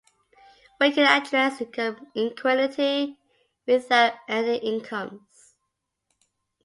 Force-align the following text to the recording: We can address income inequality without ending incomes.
We 0.79 0.91
can 0.91 1.05
address 1.05 1.61
income 1.61 2.07
inequality 2.15 3.19
without 3.67 4.15
ending 4.27 4.59
incomes. 4.63 5.53